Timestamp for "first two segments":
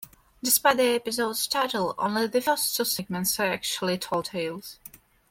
2.41-3.39